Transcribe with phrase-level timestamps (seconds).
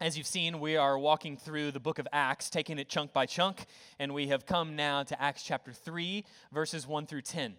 [0.00, 3.26] As you've seen, we are walking through the book of Acts, taking it chunk by
[3.26, 3.64] chunk,
[3.98, 7.54] and we have come now to Acts chapter 3, verses 1 through 10.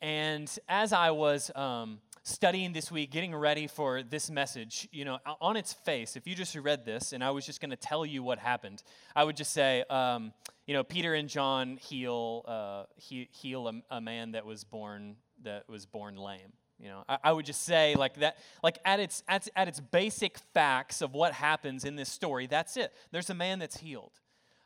[0.00, 5.18] And as I was um, studying this week, getting ready for this message, you know,
[5.42, 8.06] on its face, if you just read this and I was just going to tell
[8.06, 8.82] you what happened,
[9.14, 10.32] I would just say, um,
[10.66, 15.16] you know, Peter and John heal, uh, he, heal a, a man that was born
[15.44, 16.52] that was born lame.
[16.80, 19.80] You know, I, I, would just say like that, like at its, at, at its
[19.80, 22.92] basic facts of what happens in this story, that's it.
[23.10, 24.12] There's a man that's healed.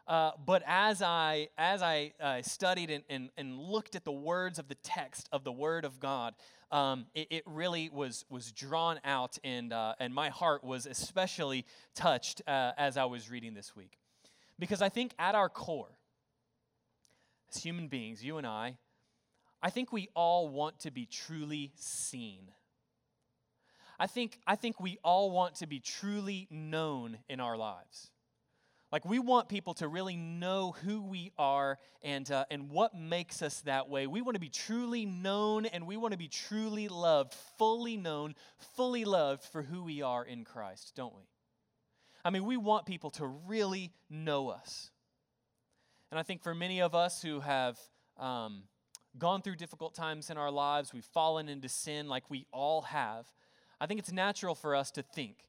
[0.07, 4.59] Uh, but as I, as I uh, studied and, and, and looked at the words
[4.59, 6.35] of the text of the Word of God,
[6.71, 11.67] um, it, it, really was, was drawn out, and, uh, and my heart was especially
[11.95, 13.99] touched uh, as I was reading this week.
[14.59, 15.99] Because I think at our core,
[17.55, 18.77] as human beings, you and I,
[19.63, 22.51] I think we all want to be truly seen.
[23.99, 28.11] I think, I think we all want to be truly known in our lives.
[28.91, 33.41] Like, we want people to really know who we are and, uh, and what makes
[33.41, 34.07] us that way.
[34.07, 38.35] We want to be truly known and we want to be truly loved, fully known,
[38.77, 41.23] fully loved for who we are in Christ, don't we?
[42.25, 44.91] I mean, we want people to really know us.
[46.11, 47.79] And I think for many of us who have
[48.19, 48.65] um,
[49.19, 53.27] gone through difficult times in our lives, we've fallen into sin like we all have,
[53.81, 55.45] I think it's natural for us to think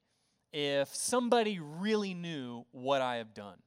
[0.52, 3.58] if somebody really knew what I have done.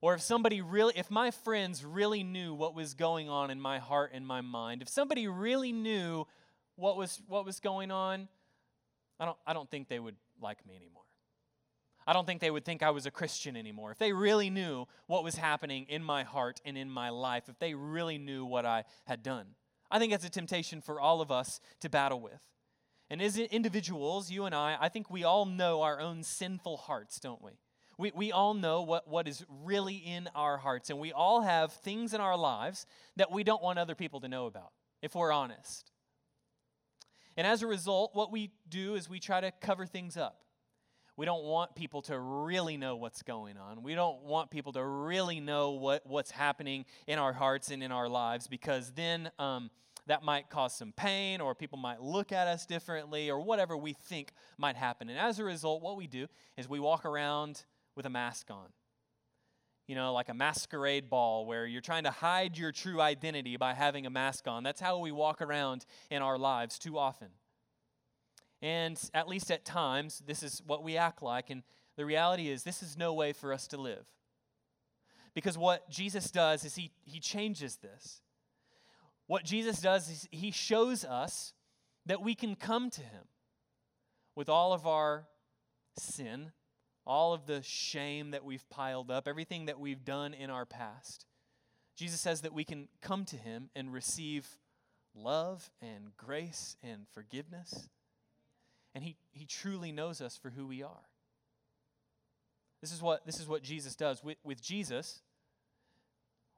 [0.00, 3.78] Or if somebody really, if my friends really knew what was going on in my
[3.78, 6.26] heart and my mind, if somebody really knew
[6.76, 8.28] what was, what was going on,
[9.18, 11.03] I don't, I don't think they would like me anymore.
[12.06, 13.90] I don't think they would think I was a Christian anymore.
[13.90, 17.58] If they really knew what was happening in my heart and in my life, if
[17.58, 19.46] they really knew what I had done.
[19.90, 22.40] I think that's a temptation for all of us to battle with.
[23.10, 27.20] And as individuals, you and I, I think we all know our own sinful hearts,
[27.20, 27.52] don't we?
[27.96, 31.72] We, we all know what, what is really in our hearts, and we all have
[31.72, 35.32] things in our lives that we don't want other people to know about, if we're
[35.32, 35.92] honest.
[37.36, 40.43] And as a result, what we do is we try to cover things up.
[41.16, 43.82] We don't want people to really know what's going on.
[43.82, 47.92] We don't want people to really know what, what's happening in our hearts and in
[47.92, 49.70] our lives because then um,
[50.06, 53.92] that might cause some pain or people might look at us differently or whatever we
[53.92, 55.08] think might happen.
[55.08, 56.26] And as a result, what we do
[56.56, 57.64] is we walk around
[57.94, 58.66] with a mask on.
[59.86, 63.74] You know, like a masquerade ball where you're trying to hide your true identity by
[63.74, 64.64] having a mask on.
[64.64, 67.28] That's how we walk around in our lives too often.
[68.64, 71.50] And at least at times, this is what we act like.
[71.50, 71.62] And
[71.98, 74.06] the reality is, this is no way for us to live.
[75.34, 78.22] Because what Jesus does is he, he changes this.
[79.26, 81.52] What Jesus does is he shows us
[82.06, 83.24] that we can come to him
[84.34, 85.26] with all of our
[85.98, 86.50] sin,
[87.06, 91.26] all of the shame that we've piled up, everything that we've done in our past.
[91.96, 94.48] Jesus says that we can come to him and receive
[95.14, 97.90] love and grace and forgiveness
[98.94, 101.08] and he, he truly knows us for who we are.
[102.80, 104.22] This is what, this is what Jesus does.
[104.22, 105.22] With, with Jesus,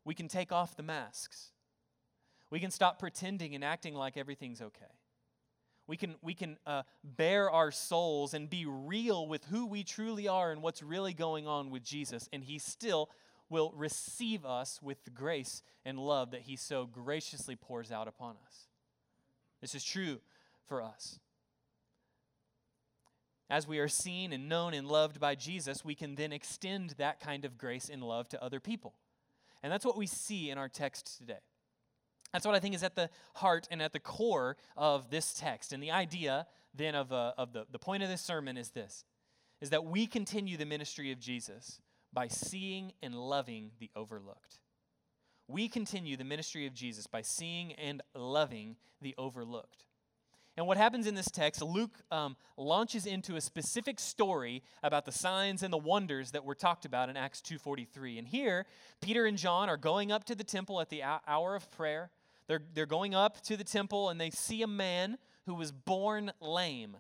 [0.05, 1.53] we can take off the masks.
[2.51, 4.87] We can stop pretending and acting like everything's okay.
[5.87, 10.27] We can, we can uh, bare our souls and be real with who we truly
[10.27, 13.09] are and what's really going on with Jesus, and He still
[13.49, 18.35] will receive us with the grace and love that He so graciously pours out upon
[18.47, 18.67] us.
[19.61, 20.19] This is true
[20.67, 21.21] for us.
[23.49, 27.21] As we are seen and known and loved by Jesus, we can then extend that
[27.21, 28.95] kind of grace and love to other people.
[29.63, 31.39] And that's what we see in our text today.
[32.33, 35.73] That's what I think is at the heart and at the core of this text.
[35.73, 39.05] And the idea then of, uh, of the, the point of this sermon is this
[39.63, 41.81] is that we continue the ministry of Jesus
[42.13, 44.61] by seeing and loving the overlooked.
[45.49, 49.85] We continue the ministry of Jesus by seeing and loving the overlooked.
[50.57, 55.13] And what happens in this text, Luke um, launches into a specific story about the
[55.13, 58.19] signs and the wonders that were talked about in Acts 2.43.
[58.19, 58.65] And here,
[59.03, 62.11] Peter and John are going up to the temple at the hour of prayer.
[62.49, 66.33] They're, they're going up to the temple and they see a man who was born
[66.41, 66.97] lame.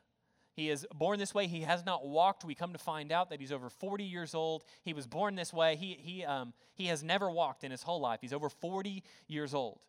[0.54, 1.46] He is born this way.
[1.46, 2.44] He has not walked.
[2.44, 4.64] We come to find out that he's over 40 years old.
[4.82, 5.76] He was born this way.
[5.76, 8.20] He, he, um, he has never walked in his whole life.
[8.22, 9.80] He's over 40 years old.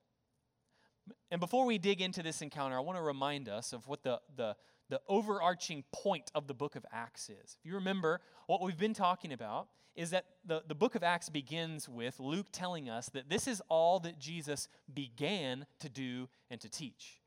[1.32, 4.20] And before we dig into this encounter, I want to remind us of what the,
[4.36, 4.56] the,
[4.90, 7.58] the overarching point of the book of Acts is.
[7.60, 11.28] If you remember, what we've been talking about is that the, the book of Acts
[11.28, 16.62] begins with Luke telling us that this is all that Jesus began to do and
[16.62, 17.22] to teach.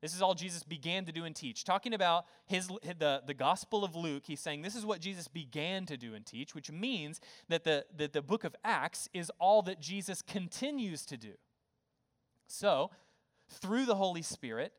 [0.00, 1.64] This is all Jesus began to do and teach.
[1.64, 5.84] Talking about his, the, the Gospel of Luke, he's saying this is what Jesus began
[5.86, 9.60] to do and teach, which means that the, that the book of Acts is all
[9.62, 11.32] that Jesus continues to do.
[12.50, 12.90] So,
[13.48, 14.72] through the Holy Spirit,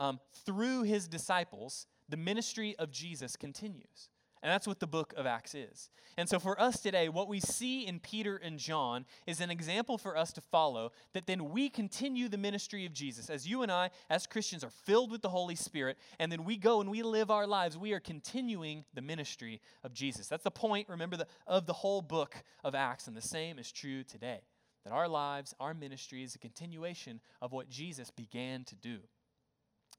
[0.00, 4.08] um, through his disciples, the ministry of Jesus continues.
[4.42, 5.90] And that's what the book of Acts is.
[6.18, 9.96] And so for us today, what we see in Peter and John is an example
[9.96, 13.30] for us to follow that then we continue the ministry of Jesus.
[13.30, 16.56] As you and I, as Christians, are filled with the Holy Spirit, and then we
[16.56, 20.26] go and we live our lives, we are continuing the ministry of Jesus.
[20.26, 23.06] That's the point, remember, the, of the whole book of Acts.
[23.06, 24.40] And the same is true today
[24.84, 28.98] that our lives, our ministry is a continuation of what Jesus began to do.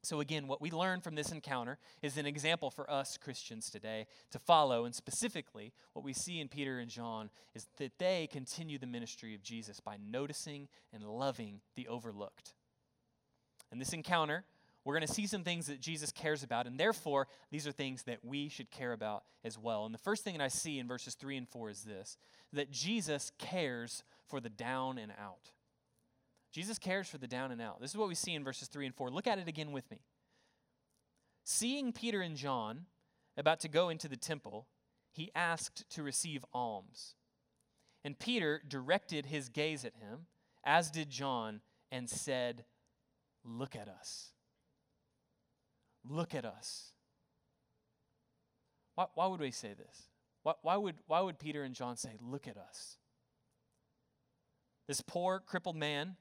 [0.05, 4.05] So, again, what we learn from this encounter is an example for us Christians today
[4.31, 4.85] to follow.
[4.85, 9.33] And specifically, what we see in Peter and John is that they continue the ministry
[9.33, 12.53] of Jesus by noticing and loving the overlooked.
[13.71, 14.45] In this encounter,
[14.83, 18.03] we're going to see some things that Jesus cares about, and therefore, these are things
[18.03, 19.85] that we should care about as well.
[19.85, 22.17] And the first thing that I see in verses 3 and 4 is this
[22.53, 25.51] that Jesus cares for the down and out.
[26.51, 27.81] Jesus cares for the down and out.
[27.81, 29.09] This is what we see in verses 3 and 4.
[29.09, 29.99] Look at it again with me.
[31.43, 32.85] Seeing Peter and John
[33.37, 34.67] about to go into the temple,
[35.11, 37.15] he asked to receive alms.
[38.03, 40.27] And Peter directed his gaze at him,
[40.63, 41.61] as did John,
[41.91, 42.65] and said,
[43.43, 44.29] Look at us.
[46.07, 46.91] Look at us.
[48.95, 50.09] Why, why would we say this?
[50.43, 52.97] Why, why, would, why would Peter and John say, Look at us?
[54.87, 56.15] This poor, crippled man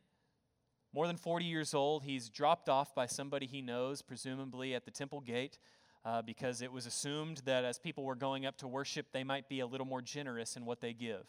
[0.92, 2.04] more than 40 years old.
[2.04, 5.58] He's dropped off by somebody he knows, presumably at the temple gate,
[6.04, 9.48] uh, because it was assumed that as people were going up to worship, they might
[9.48, 11.26] be a little more generous in what they give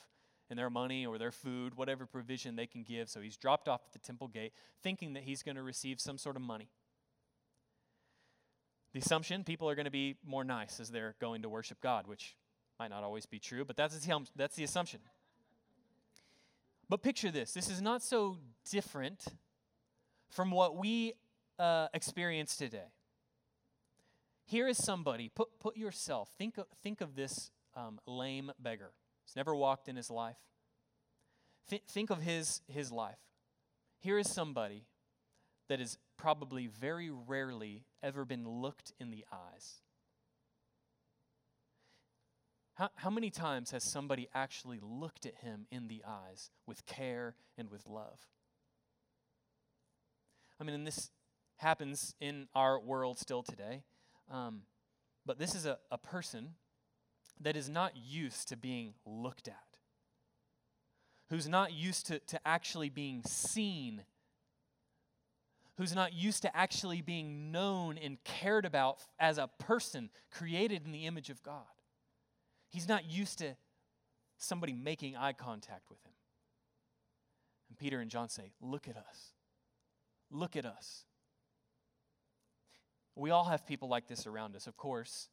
[0.50, 3.10] in their money or their food, whatever provision they can give.
[3.10, 4.54] So he's dropped off at the temple gate,
[4.84, 6.70] thinking that he's going to receive some sort of money.
[8.94, 12.08] The assumption people are going to be more nice as they're going to worship God,
[12.08, 12.36] which
[12.80, 15.00] might not always be true, but that's the, that's the assumption.
[16.90, 18.38] But picture this this is not so
[18.70, 19.26] different
[20.30, 21.14] from what we
[21.58, 22.92] uh, experience today.
[24.48, 28.92] Here is somebody, put, put yourself, think of, think of this um, lame beggar.
[29.26, 30.38] He's never walked in his life.
[31.68, 33.18] Th- think of his, his life.
[34.00, 34.86] Here is somebody
[35.68, 39.82] that has probably very rarely ever been looked in the eyes.
[42.76, 47.36] How, how many times has somebody actually looked at him in the eyes with care
[47.58, 48.28] and with love?
[50.60, 51.10] I mean, and this
[51.58, 53.84] happens in our world still today.
[54.30, 54.64] Um,
[55.26, 56.56] but this is a, a person
[57.40, 59.56] that is not used to being looked at,
[61.30, 64.04] who's not used to, to actually being seen,
[65.78, 70.92] who's not used to actually being known and cared about as a person created in
[70.92, 71.64] the image of God.
[72.76, 73.56] He's not used to
[74.38, 76.12] somebody making eye contact with him.
[77.70, 79.32] And Peter and John say, Look at us.
[80.30, 81.06] Look at us.
[83.16, 84.68] We all have people like this around us.
[84.68, 85.30] Of course,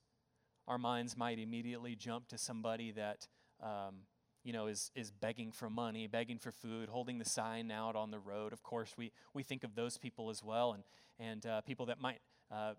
[0.68, 3.26] our minds might immediately jump to somebody that,
[3.60, 4.02] um,
[4.44, 8.12] you know, is, is begging for money, begging for food, holding the sign out on
[8.12, 8.52] the road.
[8.52, 10.84] Of course, we, we think of those people as well, and,
[11.18, 12.20] and uh, people that might
[12.52, 12.74] uh,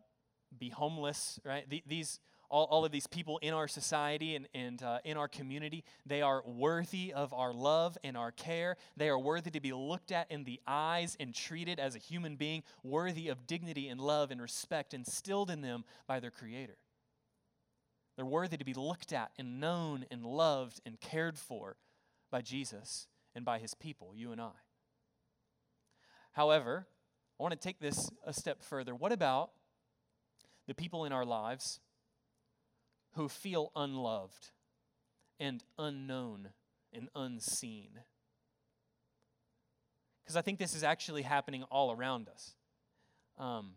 [0.58, 1.70] be homeless, right?
[1.70, 2.22] The, these
[2.54, 6.22] all, all of these people in our society and, and uh, in our community, they
[6.22, 8.78] are worthy of our love and our care.
[8.96, 12.36] They are worthy to be looked at in the eyes and treated as a human
[12.36, 16.78] being, worthy of dignity and love and respect instilled in them by their Creator.
[18.16, 21.78] They're worthy to be looked at and known and loved and cared for
[22.30, 24.52] by Jesus and by his people, you and I.
[26.34, 26.86] However,
[27.40, 28.94] I want to take this a step further.
[28.94, 29.50] What about
[30.68, 31.80] the people in our lives
[33.16, 34.52] who feel unloved
[35.40, 36.50] and unknown
[36.92, 37.90] and unseen.
[40.24, 42.56] Because I think this is actually happening all around us.
[43.38, 43.72] Um,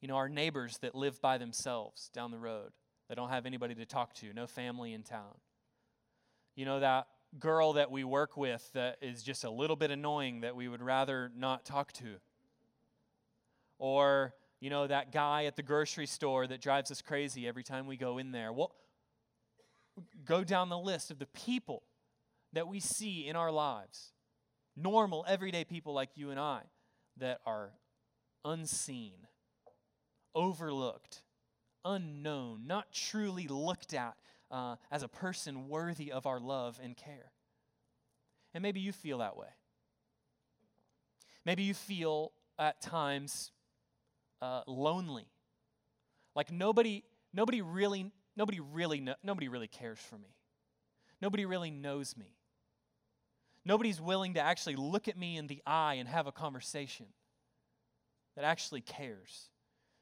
[0.00, 2.70] you know, our neighbors that live by themselves down the road,
[3.08, 5.34] that don't have anybody to talk to, no family in town.
[6.54, 7.06] You know, that
[7.38, 10.82] girl that we work with that is just a little bit annoying that we would
[10.82, 12.16] rather not talk to.
[13.78, 17.86] Or you know, that guy at the grocery store that drives us crazy every time
[17.86, 18.52] we go in there.
[18.52, 18.72] Well,
[20.24, 21.82] go down the list of the people
[22.52, 24.12] that we see in our lives,
[24.76, 26.60] normal, everyday people like you and I,
[27.16, 27.70] that are
[28.44, 29.26] unseen,
[30.34, 31.22] overlooked,
[31.84, 34.14] unknown, not truly looked at
[34.50, 37.32] uh, as a person worthy of our love and care.
[38.52, 39.46] And maybe you feel that way.
[41.46, 43.52] Maybe you feel at times
[44.40, 45.26] uh, lonely.
[46.34, 50.36] Like nobody, nobody really, nobody really, nobody really cares for me.
[51.20, 52.36] Nobody really knows me.
[53.64, 57.06] Nobody's willing to actually look at me in the eye and have a conversation
[58.36, 59.50] that actually cares.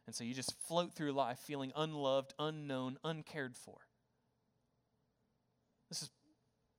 [0.07, 3.77] And so you just float through life feeling unloved, unknown, uncared for.
[5.89, 6.11] This is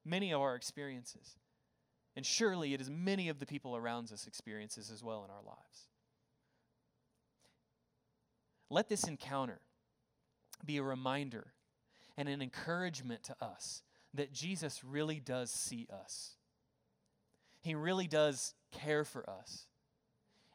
[0.05, 1.35] many of our experiences.
[2.15, 5.43] And surely it is many of the people around us experiences as well in our
[5.43, 5.88] lives.
[8.69, 9.59] Let this encounter
[10.65, 11.53] be a reminder
[12.17, 13.81] and an encouragement to us
[14.13, 16.35] that Jesus really does see us.
[17.61, 19.67] He really does care for us.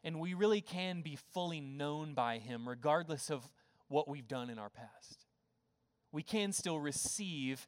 [0.03, 3.49] And we really can be fully known by Him regardless of
[3.87, 5.25] what we've done in our past.
[6.11, 7.67] We can still receive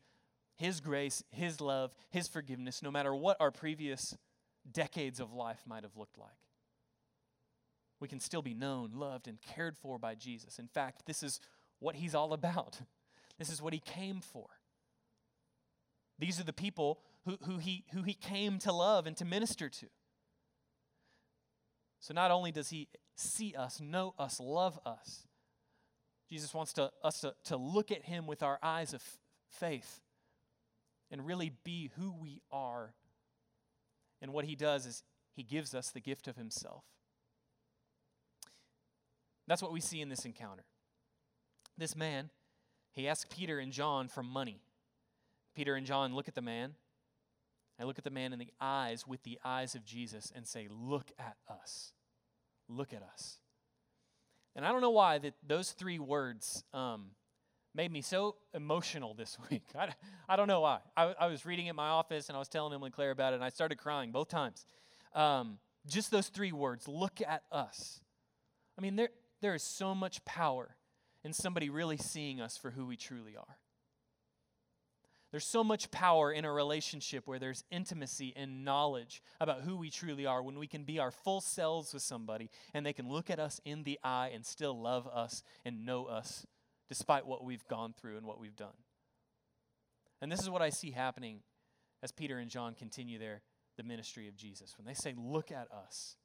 [0.56, 4.16] His grace, His love, His forgiveness, no matter what our previous
[4.72, 6.47] decades of life might have looked like.
[8.00, 10.60] We can still be known, loved, and cared for by Jesus.
[10.60, 11.40] In fact, this is
[11.80, 12.82] what He's all about.
[13.40, 14.48] This is what He came for.
[16.20, 19.70] These are the people who, who, he, who he came to love and to minister
[19.70, 19.88] to.
[22.00, 25.28] So not only does he see us, know us, love us,
[26.30, 29.02] Jesus wants to, us to, to look at him with our eyes of
[29.50, 30.02] faith
[31.10, 32.94] and really be who we are.
[34.22, 36.84] And what he does is he gives us the gift of himself.
[39.48, 40.64] That's what we see in this encounter.
[41.78, 42.30] This man,
[42.92, 44.62] he asked Peter and John for money.
[45.56, 46.76] Peter and John look at the man.
[47.80, 50.68] I look at the man in the eyes with the eyes of Jesus and say,
[50.70, 51.94] Look at us.
[52.68, 53.38] Look at us.
[54.56, 57.12] And I don't know why that those three words um,
[57.76, 59.64] made me so emotional this week.
[59.78, 59.90] I,
[60.28, 60.80] I don't know why.
[60.98, 63.36] I, I was reading in my office and I was telling Emily Claire about it,
[63.36, 64.66] and I started crying both times.
[65.14, 68.02] Um, just those three words look at us.
[68.78, 69.10] I mean, there,
[69.42, 70.76] there is so much power
[71.24, 73.58] in somebody really seeing us for who we truly are.
[75.32, 79.90] There's so much power in a relationship where there's intimacy and knowledge about who we
[79.90, 83.30] truly are when we can be our full selves with somebody and they can look
[83.30, 86.46] at us in the eye and still love us and know us
[86.88, 88.70] despite what we've gone through and what we've done.
[90.22, 91.42] And this is what I see happening
[92.02, 93.42] as Peter and John continue their
[93.76, 94.76] the ministry of Jesus.
[94.78, 96.16] When they say, Look at us,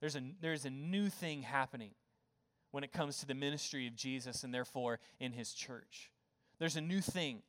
[0.00, 1.92] there's a, there's a new thing happening
[2.72, 6.10] when it comes to the ministry of Jesus and therefore in his church.
[6.58, 7.42] There's a new thing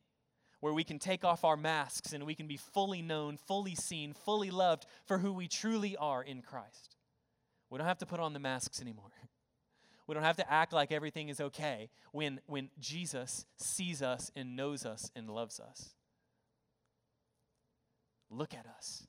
[0.60, 4.14] where we can take off our masks and we can be fully known, fully seen,
[4.14, 6.96] fully loved for who we truly are in Christ.
[7.68, 9.10] We don't have to put on the masks anymore.
[10.06, 14.54] We don't have to act like everything is okay when, when Jesus sees us and
[14.54, 15.94] knows us and loves us.
[18.28, 19.06] Look at us.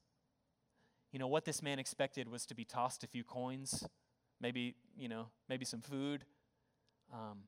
[1.11, 3.85] You know, what this man expected was to be tossed a few coins,
[4.41, 6.25] maybe, you know, maybe some food.
[7.13, 7.43] Um,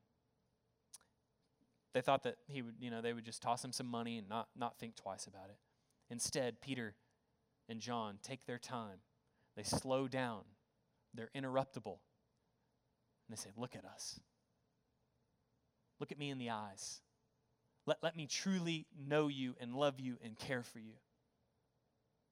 [1.94, 4.28] they thought that he would, you know, they would just toss him some money and
[4.28, 5.58] not, not think twice about it.
[6.10, 6.94] Instead, Peter
[7.68, 8.98] and John take their time.
[9.56, 10.42] They slow down.
[11.14, 11.98] They're interruptible.
[13.26, 14.20] And they say, Look at us.
[16.00, 17.00] Look at me in the eyes.
[17.86, 20.94] Let, let me truly know you and love you and care for you.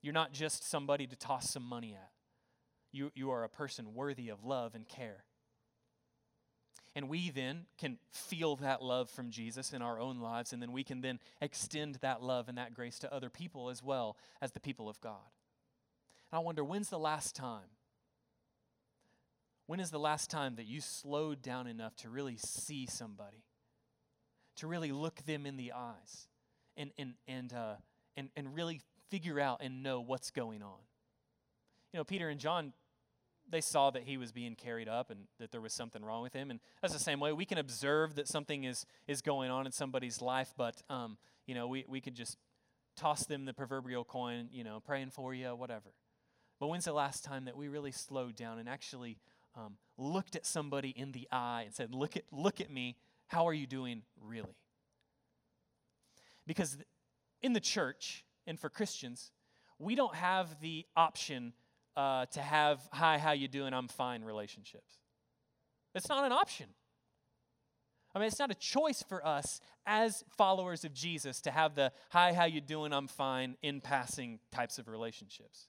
[0.02, 2.10] You're not just somebody to toss some money at,
[2.96, 5.24] you, you are a person worthy of love and care.
[6.96, 10.72] And we then can feel that love from Jesus in our own lives, and then
[10.72, 14.52] we can then extend that love and that grace to other people as well as
[14.52, 15.28] the people of God.
[16.32, 17.68] And I wonder when's the last time?
[19.66, 23.44] When is the last time that you slowed down enough to really see somebody,
[24.56, 26.28] to really look them in the eyes,
[26.78, 27.74] and, and, and, uh,
[28.16, 30.78] and, and really figure out and know what's going on?
[31.92, 32.72] You know, Peter and John
[33.48, 36.32] they saw that he was being carried up and that there was something wrong with
[36.32, 36.50] him.
[36.50, 37.32] And that's the same way.
[37.32, 41.54] We can observe that something is, is going on in somebody's life, but, um, you
[41.54, 42.38] know, we, we could just
[42.96, 45.92] toss them the proverbial coin, you know, praying for you, whatever.
[46.58, 49.18] But when's the last time that we really slowed down and actually
[49.54, 52.96] um, looked at somebody in the eye and said, look at, look at me,
[53.28, 54.56] how are you doing really?
[56.46, 56.78] Because
[57.42, 59.30] in the church and for Christians,
[59.78, 61.52] we don't have the option
[61.96, 63.72] uh, to have hi how you doing?
[63.72, 64.98] I'm fine relationships.
[65.94, 66.66] It's not an option.
[68.14, 71.92] I mean it's not a choice for us as followers of jesus to have the
[72.10, 72.92] hi how you doing?
[72.92, 75.68] I'm fine in passing types of relationships.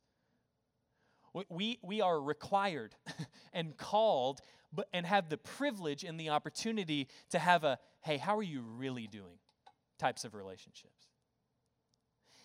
[1.50, 2.96] We, we are required
[3.54, 4.42] and called
[4.74, 8.62] but, and have the privilege and the opportunity to have a hey how are you
[8.62, 9.40] really doing?
[9.98, 10.97] types of relationships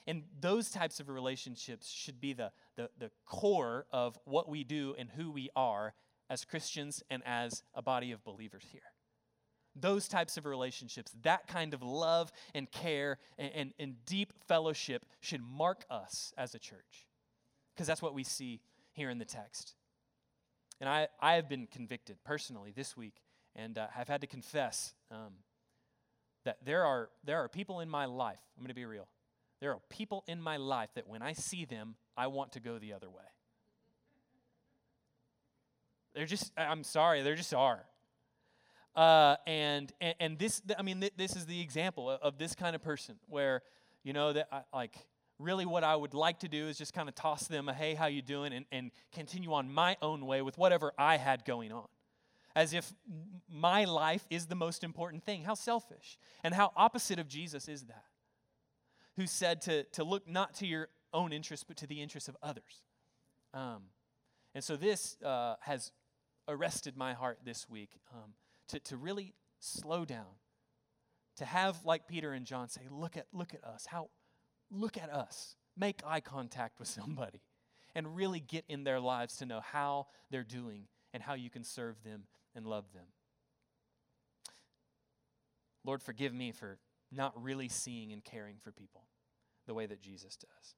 [0.06, 4.94] and those types of relationships should be the, the, the core of what we do
[4.98, 5.94] and who we are
[6.28, 8.80] as Christians and as a body of believers here.
[9.74, 15.06] Those types of relationships, that kind of love and care and, and, and deep fellowship
[15.20, 17.06] should mark us as a church.
[17.74, 18.60] Because that's what we see
[18.92, 19.74] here in the text.
[20.80, 23.14] And I, I have been convicted personally this week
[23.54, 25.34] and uh, have had to confess um,
[26.44, 29.06] that there are, there are people in my life, I'm going to be real.
[29.62, 32.80] There are people in my life that when I see them, I want to go
[32.80, 33.22] the other way.
[36.16, 37.84] They're just, I'm sorry, there just are.
[38.96, 42.56] Uh, and, and, and this, I mean, th- this is the example of, of, this
[42.56, 43.62] kind of person where,
[44.02, 44.96] you know, that I, like,
[45.38, 47.94] really what I would like to do is just kind of toss them a, hey,
[47.94, 48.52] how you doing?
[48.52, 51.86] And, and continue on my own way with whatever I had going on.
[52.56, 52.92] As if
[53.48, 55.44] my life is the most important thing.
[55.44, 56.18] How selfish.
[56.42, 58.06] And how opposite of Jesus is that?
[59.22, 62.36] Who said to, to look not to your own interests, but to the interests of
[62.42, 62.82] others.
[63.54, 63.82] Um,
[64.52, 65.92] and so this uh, has
[66.48, 68.32] arrested my heart this week um,
[68.66, 70.26] to, to really slow down,
[71.36, 73.86] to have, like Peter and John say, look at, look at us.
[73.86, 74.10] How,
[74.72, 75.54] look at us.
[75.76, 77.42] Make eye contact with somebody
[77.94, 81.62] and really get in their lives to know how they're doing and how you can
[81.62, 82.24] serve them
[82.56, 83.06] and love them.
[85.84, 86.80] Lord, forgive me for
[87.12, 89.04] not really seeing and caring for people
[89.66, 90.74] the way that Jesus does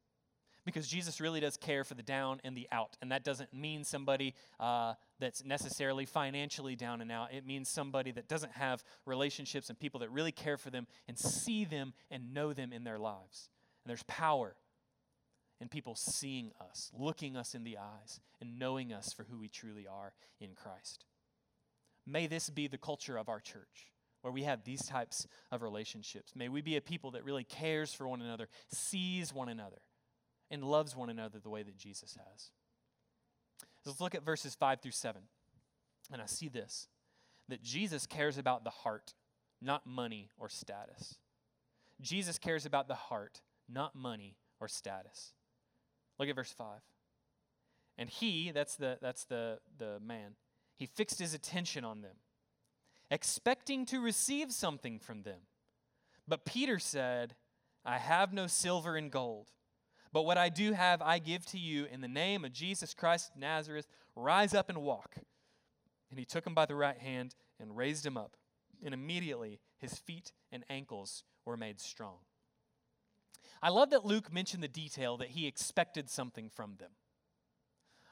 [0.65, 2.97] because Jesus really does care for the down and the out.
[3.03, 7.33] And that doesn't mean somebody uh, that's necessarily financially down and out.
[7.33, 11.19] It means somebody that doesn't have relationships and people that really care for them and
[11.19, 13.51] see them and know them in their lives.
[13.85, 14.57] And there's power
[15.61, 19.49] in people seeing us, looking us in the eyes, and knowing us for who we
[19.49, 21.05] truly are in Christ.
[22.07, 23.93] May this be the culture of our church
[24.25, 26.33] where we have these types of relationships.
[26.35, 29.83] May we be a people that really cares for one another, sees one another,
[30.51, 32.51] and loves one another the way that Jesus has.
[33.85, 35.21] Let's look at verses 5 through 7.
[36.11, 36.89] And I see this
[37.51, 39.13] that Jesus cares about the heart,
[39.61, 41.19] not money or status.
[42.01, 45.35] Jesus cares about the heart, not money or status.
[46.19, 46.81] Look at verse 5.
[47.99, 50.37] And he, that's the, that's the, the man,
[50.77, 52.17] he fixed his attention on them,
[53.15, 55.41] expecting to receive something from them.
[56.29, 57.35] But Peter said,
[57.85, 59.53] I have no silver and gold
[60.15, 63.33] but what I do have, I give to you in the name of Jesus Christ
[63.35, 63.89] of Nazareth.
[64.15, 65.17] Rise up and walk.
[66.09, 68.37] And he took him by the right hand and raised him up.
[68.85, 72.19] And immediately his feet and ankles were made strong.
[73.61, 76.93] I love that Luke mentioned the detail that he expected something from them.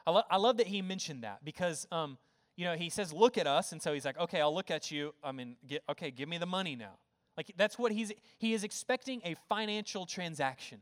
[0.05, 2.19] I, lo- I love that he mentioned that because, um,
[2.57, 3.73] you know, he says, look at us.
[3.73, 5.15] And so he's like, okay, I'll look at you.
[5.23, 6.99] I mean, get, okay, give me the money now.
[7.37, 10.81] Like, that's what he's, he is expecting a financial transaction.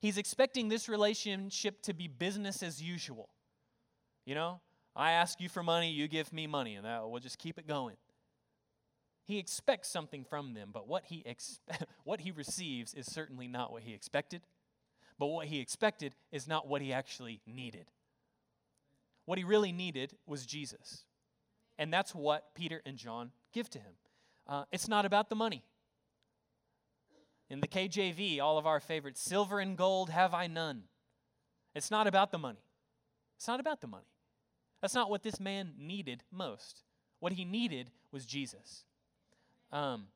[0.00, 3.28] He's expecting this relationship to be business as usual.
[4.26, 4.60] You know,
[4.96, 7.68] I ask you for money, you give me money, and that, we'll just keep it
[7.68, 7.96] going.
[9.26, 11.58] He expects something from them, but what he, expe-
[12.04, 14.42] what he receives is certainly not what he expected.
[15.18, 17.86] But what he expected is not what he actually needed.
[19.26, 21.04] What he really needed was Jesus.
[21.78, 23.92] And that's what Peter and John give to him.
[24.46, 25.64] Uh, it's not about the money.
[27.50, 30.84] In the KJV, all of our favorites, silver and gold have I none.
[31.74, 32.64] It's not about the money.
[33.36, 34.06] It's not about the money.
[34.80, 36.82] That's not what this man needed most.
[37.20, 38.84] What he needed was Jesus.
[39.72, 40.06] Um,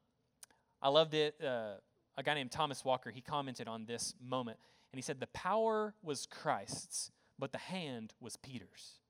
[0.80, 1.34] I loved it.
[1.42, 1.74] Uh,
[2.16, 4.58] a guy named Thomas Walker, he commented on this moment,
[4.92, 9.00] and he said, The power was Christ's, but the hand was Peter's.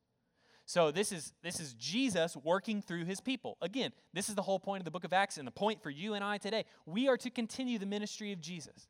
[0.69, 3.57] So this is this is Jesus working through his people.
[3.63, 5.89] Again, this is the whole point of the book of Acts and the point for
[5.89, 6.67] you and I today.
[6.85, 8.87] We are to continue the ministry of Jesus.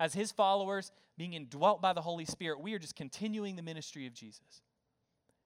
[0.00, 4.04] As his followers, being indwelt by the Holy Spirit, we are just continuing the ministry
[4.06, 4.62] of Jesus.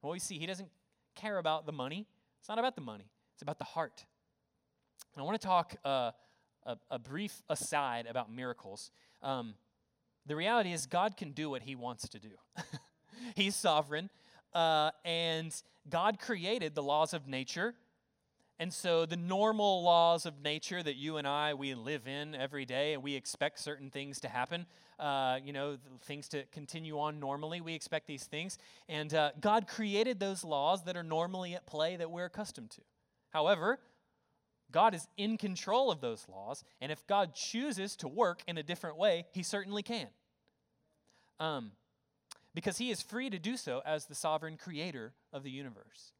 [0.00, 0.70] what we see, he doesn't
[1.14, 2.06] care about the money.
[2.40, 3.10] It's not about the money.
[3.34, 4.06] It's about the heart.
[5.14, 6.12] And I want to talk uh,
[6.64, 8.90] a, a, brief aside about miracles.
[9.22, 9.56] Um,
[10.24, 12.30] the reality is, God can do what He wants to do.
[13.34, 14.10] He's sovereign.
[14.52, 15.54] Uh, and
[15.88, 17.74] God created the laws of nature.
[18.58, 22.64] And so the normal laws of nature that you and I, we live in every
[22.64, 24.64] day, and we expect certain things to happen,
[24.98, 27.60] uh, you know, things to continue on normally.
[27.60, 28.56] We expect these things.
[28.88, 32.80] And uh, God created those laws that are normally at play that we're accustomed to.
[33.28, 33.78] However,
[34.72, 38.62] God is in control of those laws, and if God chooses to work in a
[38.62, 40.08] different way, He certainly can.
[41.38, 41.72] Um,
[42.56, 46.12] because he is free to do so as the sovereign creator of the universe.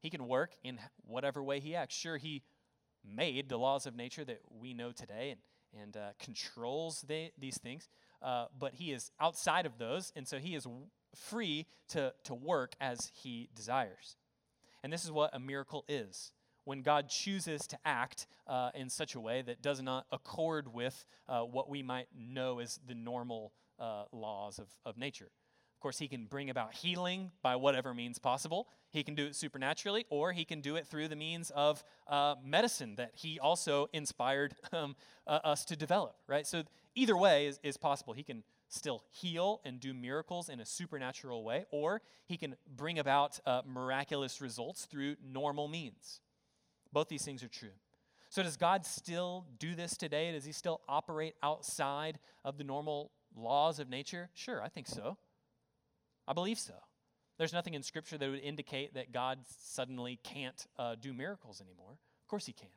[0.00, 1.94] He can work in whatever way he acts.
[1.94, 2.42] Sure, he
[3.04, 7.04] made the laws of nature that we know today and, and uh, controls
[7.38, 7.90] these things,
[8.22, 10.66] uh, but he is outside of those, and so he is
[11.14, 14.16] free to, to work as he desires.
[14.82, 16.32] And this is what a miracle is
[16.64, 21.04] when God chooses to act uh, in such a way that does not accord with
[21.28, 25.28] uh, what we might know as the normal uh, laws of, of nature.
[25.82, 28.68] Course, He can bring about healing by whatever means possible.
[28.90, 32.36] He can do it supernaturally, or He can do it through the means of uh,
[32.44, 34.94] medicine that He also inspired um,
[35.26, 36.46] uh, us to develop, right?
[36.46, 36.62] So,
[36.94, 38.12] either way is, is possible.
[38.14, 43.00] He can still heal and do miracles in a supernatural way, or He can bring
[43.00, 46.20] about uh, miraculous results through normal means.
[46.92, 47.74] Both these things are true.
[48.28, 50.30] So, does God still do this today?
[50.30, 54.30] Does He still operate outside of the normal laws of nature?
[54.32, 55.16] Sure, I think so.
[56.26, 56.74] I believe so.
[57.38, 61.92] There's nothing in Scripture that would indicate that God suddenly can't uh, do miracles anymore.
[61.92, 62.68] Of course, He can.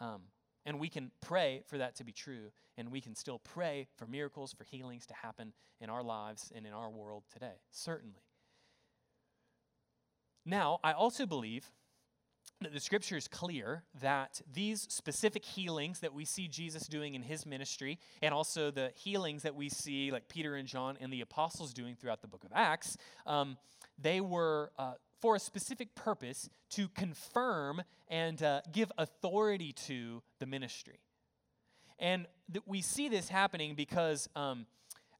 [0.00, 0.22] Um,
[0.66, 4.06] and we can pray for that to be true, and we can still pray for
[4.06, 8.24] miracles, for healings to happen in our lives and in our world today, certainly.
[10.46, 11.70] Now, I also believe
[12.72, 17.46] the scripture is clear that these specific healings that we see Jesus doing in his
[17.46, 21.72] ministry, and also the healings that we see, like Peter and John and the apostles
[21.72, 22.96] doing throughout the book of Acts,
[23.26, 23.56] um,
[23.98, 30.46] they were uh, for a specific purpose to confirm and uh, give authority to the
[30.46, 31.00] ministry.
[31.98, 32.26] And
[32.66, 34.28] we see this happening because.
[34.36, 34.66] Um,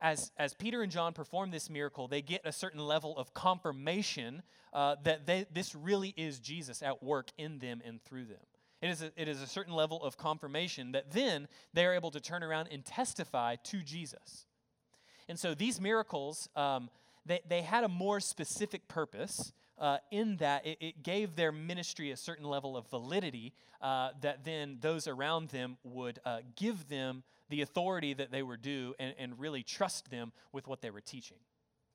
[0.05, 4.43] as, as Peter and John perform this miracle, they get a certain level of confirmation
[4.75, 8.43] uh, that they, this really is Jesus at work in them and through them.
[8.83, 12.11] It is, a, it is a certain level of confirmation that then they are able
[12.11, 14.45] to turn around and testify to Jesus.
[15.27, 16.91] And so these miracles, um,
[17.25, 22.11] they, they had a more specific purpose uh, in that it, it, gave their ministry
[22.11, 27.23] a certain level of validity uh, that then those around them would uh, give them
[27.49, 31.01] the authority that they were due and, and really trust them with what they were
[31.01, 31.39] teaching.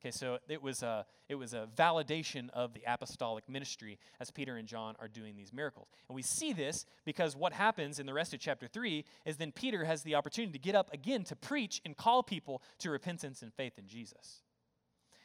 [0.00, 4.56] Okay, so it was, a, it was a validation of the apostolic ministry as Peter
[4.56, 5.88] and John are doing these miracles.
[6.08, 9.52] And we see this because what happens in the rest of chapter 3 is then
[9.52, 13.42] Peter has the opportunity to get up again to preach and call people to repentance
[13.42, 14.42] and faith in Jesus.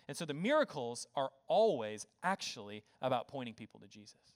[0.09, 4.34] And so the miracles are always actually about pointing people to Jesus.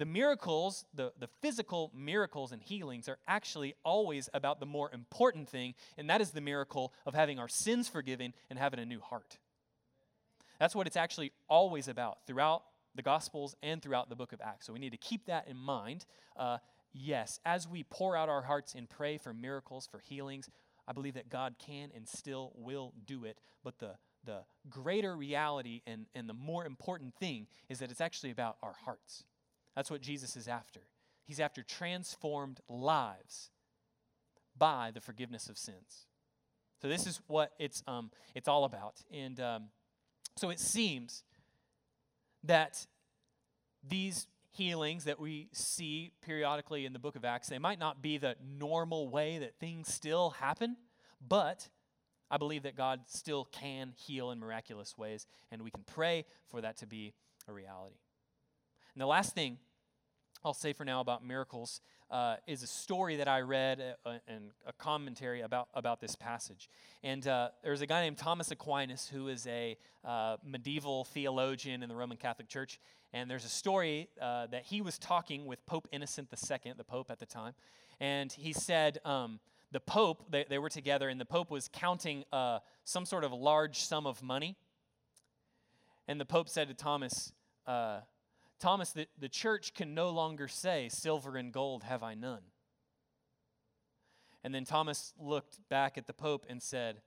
[0.00, 5.46] The miracles, the, the physical miracles and healings, are actually always about the more important
[5.46, 9.00] thing, and that is the miracle of having our sins forgiven and having a new
[9.00, 9.36] heart.
[10.58, 12.62] That's what it's actually always about throughout
[12.94, 14.66] the Gospels and throughout the book of Acts.
[14.66, 16.06] So we need to keep that in mind.
[16.34, 16.56] Uh,
[16.94, 20.48] yes, as we pour out our hearts and pray for miracles, for healings,
[20.88, 23.38] I believe that God can and still will do it.
[23.62, 28.30] But the, the greater reality and, and the more important thing is that it's actually
[28.30, 29.24] about our hearts.
[29.74, 30.80] That's what Jesus is after.
[31.24, 33.50] He's after transformed lives
[34.56, 36.06] by the forgiveness of sins.
[36.82, 38.96] So this is what it's um, it's all about.
[39.12, 39.64] And um,
[40.36, 41.22] so it seems
[42.44, 42.86] that
[43.86, 48.18] these healings that we see periodically in the book of Acts, they might not be
[48.18, 50.76] the normal way that things still happen,
[51.26, 51.68] but
[52.30, 56.60] I believe that God still can heal in miraculous ways, and we can pray for
[56.60, 57.14] that to be
[57.48, 57.96] a reality.
[58.94, 59.58] And the last thing
[60.44, 64.50] I'll say for now about miracles uh, is a story that I read uh, and
[64.66, 66.68] a commentary about, about this passage.
[67.02, 71.88] And uh, there's a guy named Thomas Aquinas who is a uh, medieval theologian in
[71.88, 72.80] the Roman Catholic Church.
[73.12, 77.10] And there's a story uh, that he was talking with Pope Innocent II, the Pope
[77.10, 77.52] at the time.
[78.00, 79.40] And he said, um,
[79.72, 83.32] the Pope, they, they, were together, and the Pope was counting uh, some sort of
[83.32, 84.56] large sum of money.
[86.08, 87.32] And the Pope said to Thomas,
[88.60, 92.42] Thomas, the, the church can no longer say, Silver and gold have I none.
[94.44, 97.00] And then Thomas looked back at the Pope and said,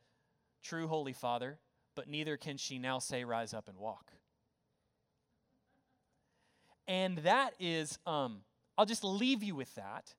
[0.64, 1.60] True, Holy Father,
[1.96, 4.12] but neither can she now say, Rise up and walk.
[6.88, 8.42] And that is, um,
[8.78, 10.14] I'll just leave you with that,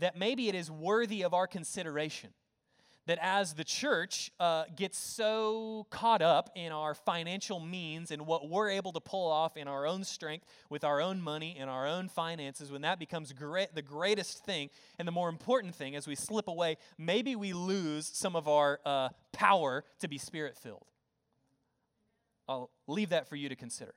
[0.00, 2.30] that maybe it is worthy of our consideration
[3.06, 8.48] that as the church uh, gets so caught up in our financial means and what
[8.48, 11.86] we're able to pull off in our own strength with our own money and our
[11.86, 16.06] own finances, when that becomes great, the greatest thing and the more important thing as
[16.06, 20.86] we slip away, maybe we lose some of our uh, power to be spirit filled.
[22.48, 23.94] I'll leave that for you to consider.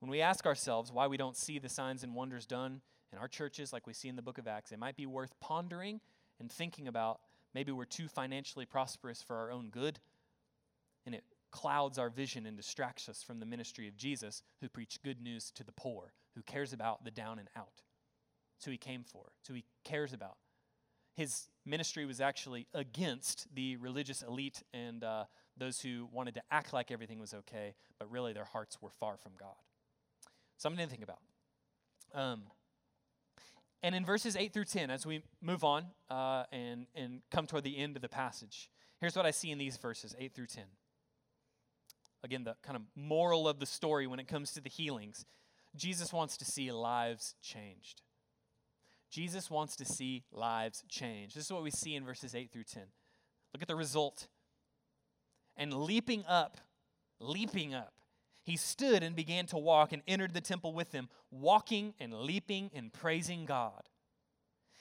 [0.00, 3.28] When we ask ourselves why we don't see the signs and wonders done in our
[3.28, 6.00] churches like we see in the book of Acts, it might be worth pondering
[6.40, 7.20] and thinking about
[7.54, 9.98] maybe we're too financially prosperous for our own good,
[11.06, 15.02] and it clouds our vision and distracts us from the ministry of Jesus, who preached
[15.02, 17.82] good news to the poor, who cares about the down and out.
[18.56, 20.36] It's who he came for, it's who he cares about.
[21.18, 25.24] his ministry was actually against the religious elite and uh,
[25.56, 29.16] those who wanted to act like everything was okay, but really their hearts were far
[29.16, 29.56] from God.
[30.58, 31.18] Something to think about.
[32.14, 32.42] Um,
[33.82, 37.64] and in verses 8 through 10, as we move on uh, and, and come toward
[37.64, 40.64] the end of the passage, here's what I see in these verses 8 through 10.
[42.24, 45.24] Again, the kind of moral of the story when it comes to the healings
[45.76, 48.02] Jesus wants to see lives changed.
[49.10, 51.34] Jesus wants to see lives change.
[51.34, 52.82] This is what we see in verses 8 through 10.
[53.54, 54.28] Look at the result.
[55.56, 56.58] And leaping up,
[57.20, 57.92] leaping up,
[58.48, 62.70] he stood and began to walk and entered the temple with them, walking and leaping
[62.74, 63.82] and praising God.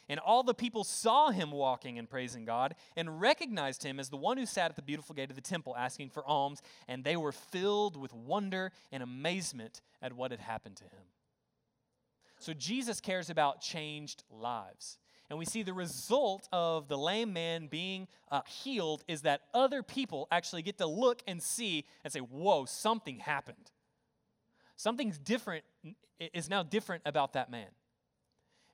[0.09, 4.15] And all the people saw him walking and praising God and recognized him as the
[4.15, 7.17] one who sat at the beautiful gate of the temple asking for alms, and they
[7.17, 11.03] were filled with wonder and amazement at what had happened to him.
[12.39, 14.97] So Jesus cares about changed lives.
[15.29, 19.83] And we see the result of the lame man being uh, healed is that other
[19.83, 23.71] people actually get to look and see and say, Whoa, something happened.
[24.77, 25.65] Something's different,
[26.19, 27.67] is now different about that man.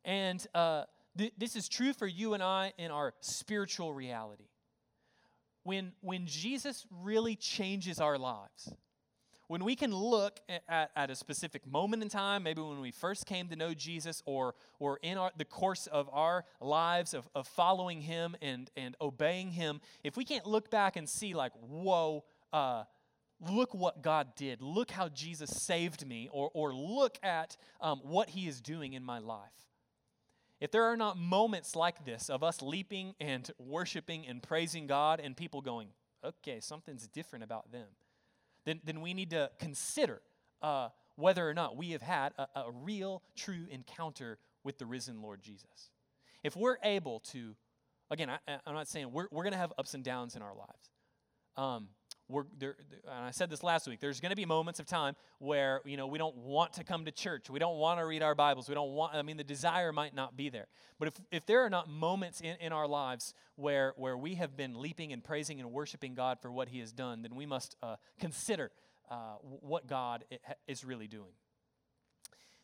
[0.05, 0.83] And uh,
[1.17, 4.49] th- this is true for you and I in our spiritual reality.
[5.63, 8.73] When, when Jesus really changes our lives,
[9.47, 13.25] when we can look at, at, a specific moment in time, maybe when we first
[13.25, 17.47] came to know Jesus or, or in our, the course of our lives of, of
[17.47, 22.23] following Him and, and obeying Him, if we can't look back and see, like, whoa,
[22.51, 22.83] uh,
[23.49, 28.29] look what God did, look how Jesus saved me, or, or look at um, what
[28.29, 29.49] He is doing in my life.
[30.61, 35.19] If there are not moments like this of us leaping and worshiping and praising God
[35.19, 35.89] and people going,
[36.23, 37.87] okay, something's different about them
[38.65, 40.21] then, then we need to consider
[40.61, 45.21] uh, whether or not we have had a, a real, true encounter with the risen
[45.21, 45.91] Lord Jesus.
[46.43, 47.55] If we're able to,
[48.09, 50.55] again, I, am not saying we're, we're going to have ups and downs in our
[50.55, 50.89] lives.
[51.55, 51.89] Um,
[52.33, 53.99] we're there, and I said this last week.
[53.99, 57.05] There's going to be moments of time where you know we don't want to come
[57.05, 57.49] to church.
[57.49, 58.67] We don't want to read our Bibles.
[58.67, 59.13] We don't want.
[59.13, 60.67] I mean, the desire might not be there.
[60.99, 64.57] But if if there are not moments in, in our lives where where we have
[64.57, 67.75] been leaping and praising and worshiping God for what He has done, then we must
[67.83, 68.71] uh, consider
[69.09, 70.25] uh, what God
[70.67, 71.33] is really doing.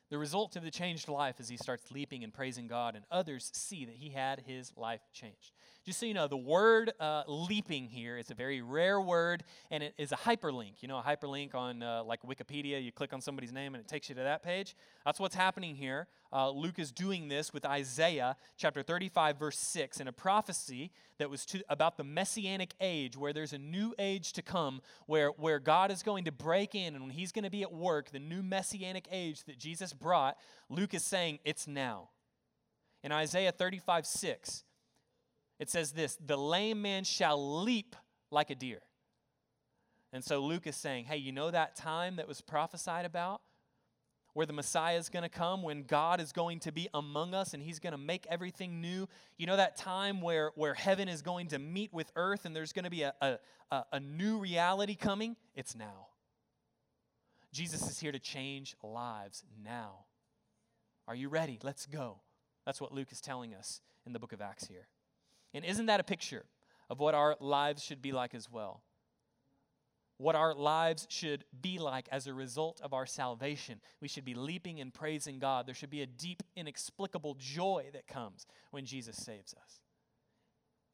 [0.10, 3.52] The result of the changed life is he starts leaping and praising God, and others
[3.54, 5.54] see that he had his life changed.
[5.90, 9.82] Just so you know, the word uh, leaping here is a very rare word, and
[9.82, 10.84] it is a hyperlink.
[10.84, 13.88] You know, a hyperlink on uh, like Wikipedia, you click on somebody's name and it
[13.88, 14.76] takes you to that page.
[15.04, 16.06] That's what's happening here.
[16.32, 21.28] Uh, Luke is doing this with Isaiah chapter 35, verse 6, in a prophecy that
[21.28, 25.58] was to, about the messianic age, where there's a new age to come, where, where
[25.58, 28.20] God is going to break in, and when he's going to be at work, the
[28.20, 30.38] new messianic age that Jesus brought,
[30.70, 32.10] Luke is saying, it's now.
[33.04, 34.64] In Isaiah 35, 6,
[35.60, 37.96] it says this the lame man shall leap
[38.32, 38.82] like a deer.
[40.12, 43.42] And so Luke is saying, hey, you know that time that was prophesied about?
[44.34, 47.54] Where the Messiah is going to come, when God is going to be among us
[47.54, 49.08] and he's going to make everything new.
[49.38, 52.74] You know that time where, where heaven is going to meet with earth and there's
[52.74, 55.36] going to be a, a, a new reality coming?
[55.56, 56.08] It's now.
[57.52, 60.06] Jesus is here to change lives now.
[61.08, 61.60] Are you ready?
[61.64, 62.22] Let's go.
[62.66, 64.88] That's what Luke is telling us in the book of Acts here.
[65.54, 66.46] And isn't that a picture
[66.90, 68.84] of what our lives should be like as well?
[70.18, 73.80] What our lives should be like as a result of our salvation.
[74.02, 75.66] We should be leaping and praising God.
[75.66, 79.80] There should be a deep, inexplicable joy that comes when Jesus saves us.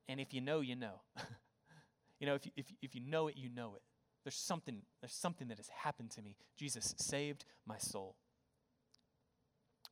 [0.08, 1.02] And if you know, you know.
[2.20, 3.82] you know, if you, if, if you know it, you know it.
[4.24, 6.36] There's something, there's something that has happened to me.
[6.58, 8.15] Jesus saved my soul.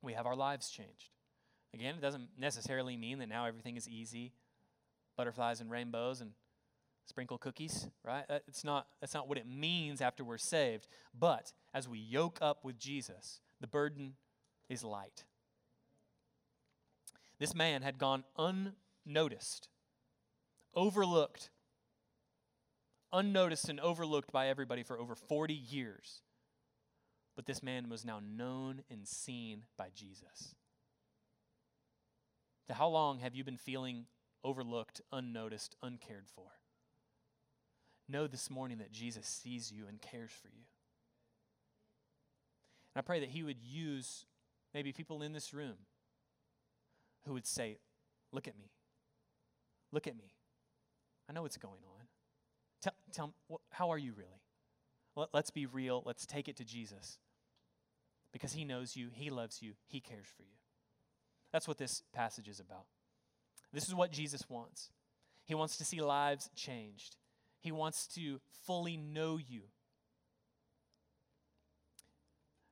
[0.01, 1.09] We have our lives changed.
[1.73, 4.33] Again, it doesn't necessarily mean that now everything is easy
[5.15, 6.31] butterflies and rainbows and
[7.05, 8.23] sprinkle cookies, right?
[8.47, 10.87] It's not, that's not what it means after we're saved.
[11.17, 14.13] But as we yoke up with Jesus, the burden
[14.69, 15.25] is light.
[17.39, 19.67] This man had gone unnoticed,
[20.75, 21.49] overlooked,
[23.11, 26.21] unnoticed and overlooked by everybody for over 40 years.
[27.35, 30.55] But this man was now known and seen by Jesus.
[32.71, 34.05] How long have you been feeling
[34.43, 36.45] overlooked, unnoticed, uncared for.
[38.09, 40.63] Know this morning that Jesus sees you and cares for you.
[42.93, 44.25] And I pray that He would use
[44.73, 45.75] maybe people in this room
[47.25, 47.77] who would say,
[48.31, 48.71] Look at me.
[49.91, 50.33] Look at me.
[51.29, 52.07] I know what's going on.
[52.81, 54.41] Tell, tell how are you really?
[55.15, 56.01] Let, let's be real.
[56.05, 57.19] Let's take it to Jesus
[58.31, 60.57] because He knows you, He loves you, He cares for you.
[61.53, 62.85] That's what this passage is about.
[63.73, 64.89] This is what Jesus wants.
[65.45, 67.17] He wants to see lives changed,
[67.59, 69.61] He wants to fully know you.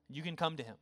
[0.07, 0.75] You can come to Him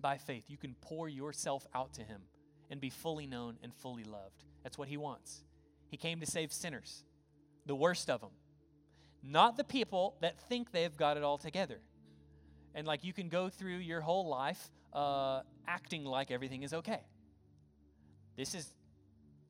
[0.00, 0.44] by faith.
[0.48, 2.22] You can pour yourself out to Him
[2.70, 4.44] and be fully known and fully loved.
[4.62, 5.44] That's what He wants.
[5.88, 7.04] He came to save sinners,
[7.66, 8.30] the worst of them,
[9.22, 11.78] not the people that think they've got it all together.
[12.74, 17.00] And like you can go through your whole life uh, acting like everything is okay.
[18.36, 18.72] This is,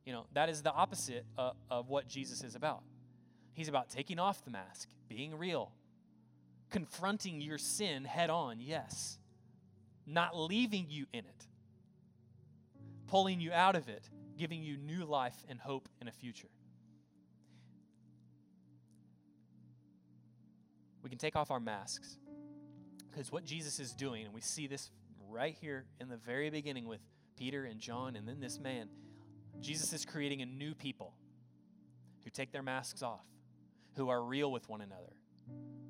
[0.05, 2.83] you know, that is the opposite uh, of what Jesus is about.
[3.55, 5.73] He's about taking off the mask, being real,
[6.71, 9.19] confronting your sin head on, yes,
[10.07, 11.47] not leaving you in it,
[13.07, 16.49] pulling you out of it, giving you new life and hope and a future.
[21.03, 22.17] We can take off our masks
[23.11, 24.91] because what Jesus is doing, and we see this
[25.29, 27.01] right here in the very beginning with
[27.37, 28.89] Peter and John and then this man,
[29.61, 31.15] Jesus is creating a new people
[32.25, 33.25] who take their masks off,
[33.97, 35.13] who are real with one another,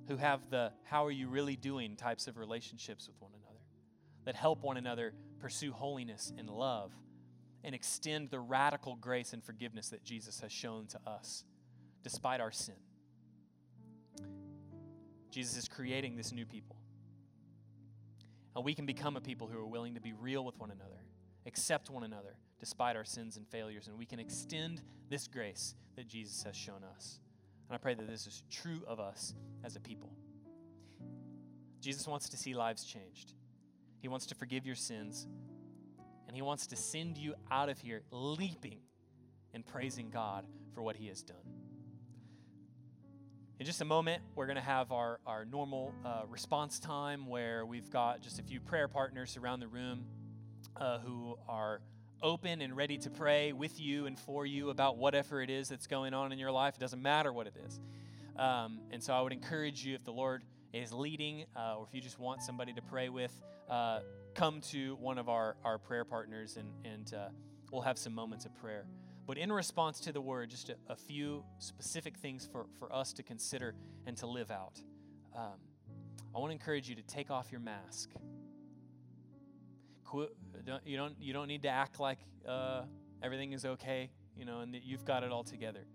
[0.08, 3.60] who have the how are you really doing types of relationships with one another,
[4.24, 6.92] that help one another pursue holiness and love
[7.64, 11.44] and extend the radical grace and forgiveness that Jesus has shown to us
[12.02, 12.74] despite our sin.
[15.30, 16.76] Jesus is creating this new people.
[18.54, 21.00] And we can become a people who are willing to be real with one another,
[21.46, 26.06] accept one another despite our sins and failures, and we can extend this grace that
[26.06, 27.18] Jesus has shown us.
[27.68, 30.12] And I pray that this is true of us as a people.
[31.80, 33.32] Jesus wants to see lives changed.
[33.98, 35.26] He wants to forgive your sins,
[36.28, 38.78] and He wants to send you out of here leaping
[39.52, 41.36] and praising God for what He has done.
[43.58, 47.66] In just a moment, we're going to have our, our normal uh, response time where
[47.66, 50.04] we've got just a few prayer partners around the room
[50.76, 51.80] uh, who are
[52.22, 55.86] open and ready to pray with you and for you about whatever it is that's
[55.86, 56.76] going on in your life.
[56.76, 57.80] It doesn't matter what it is.
[58.36, 61.94] Um, and so I would encourage you, if the Lord is leading, uh, or if
[61.94, 63.32] you just want somebody to pray with,
[63.68, 64.00] uh,
[64.34, 67.28] come to one of our, our prayer partners and, and uh,
[67.70, 68.86] we'll have some moments of prayer.
[69.26, 73.12] But in response to the word, just a, a few specific things for, for us
[73.14, 73.74] to consider
[74.06, 74.80] and to live out.
[75.36, 75.58] Um,
[76.34, 78.10] I want to encourage you to take off your mask.
[80.66, 82.82] Don't, you, don't, you don't need to act like uh,
[83.22, 85.86] everything is okay, you know, and that you've got it all together.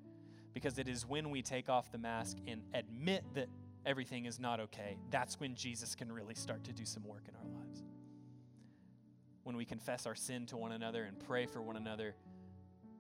[0.54, 3.48] Because it is when we take off the mask and admit that
[3.86, 7.36] everything is not okay, that's when Jesus can really start to do some work in
[7.36, 7.84] our lives.
[9.44, 12.16] When we confess our sin to one another and pray for one another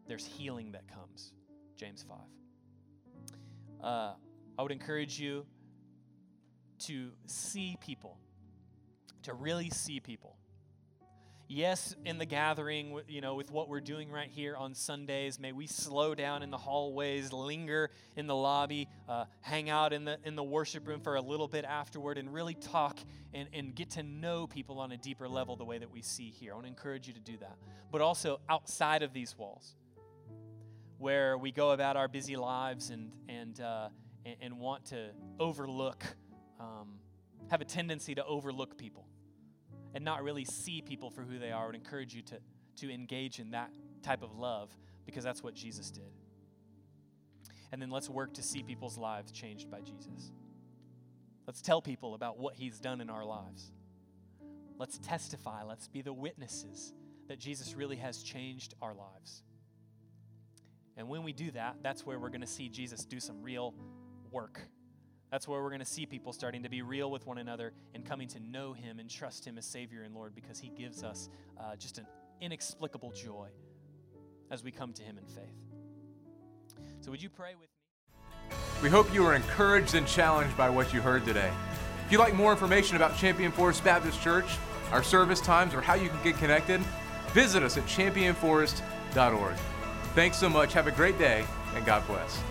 [0.07, 1.33] there's healing that comes.
[1.75, 2.17] James 5.
[3.83, 4.13] Uh,
[4.57, 5.45] I would encourage you
[6.79, 8.17] to see people,
[9.23, 10.37] to really see people.
[11.49, 15.53] Yes, in the gathering, you know, with what we're doing right here on Sundays, may
[15.53, 20.17] we slow down in the hallways, linger in the lobby, uh, hang out in the
[20.25, 22.99] in the worship room for a little bit afterward, and really talk
[23.33, 26.31] and, and get to know people on a deeper level the way that we see
[26.31, 26.51] here.
[26.51, 27.55] I want to encourage you to do that.
[27.93, 29.77] But also outside of these walls
[30.97, 33.87] where we go about our busy lives and, and, uh,
[34.25, 36.03] and, and, want to overlook,
[36.59, 36.95] um,
[37.51, 39.05] have a tendency to overlook people
[39.97, 41.63] and not really see people for who they are.
[41.63, 42.37] I would encourage you to,
[42.75, 43.71] to engage in that
[44.03, 44.69] type of love
[45.07, 46.11] because that's what Jesus did.
[47.71, 50.31] And then let's work to see people's lives changed by Jesus.
[51.47, 53.71] Let's tell people about what he's done in our lives.
[54.77, 55.63] Let's testify.
[55.63, 56.93] Let's be the witnesses
[57.27, 59.41] that Jesus really has changed our lives.
[60.95, 63.73] And when we do that, that's where we're going to see Jesus do some real
[64.29, 64.61] work.
[65.31, 68.05] That's where we're going to see people starting to be real with one another and
[68.05, 71.29] coming to know Him and trust Him as Savior and Lord because He gives us
[71.59, 72.07] uh, just an
[72.39, 73.47] inexplicable joy
[74.49, 75.43] as we come to Him in faith.
[77.01, 78.57] So, would you pray with me?
[78.81, 81.51] We hope you are encouraged and challenged by what you heard today.
[82.05, 84.45] If you'd like more information about Champion Forest Baptist Church,
[84.91, 86.79] our service times, or how you can get connected,
[87.33, 89.55] visit us at championforest.org.
[90.15, 90.73] Thanks so much.
[90.73, 91.45] Have a great day,
[91.75, 92.41] and God bless.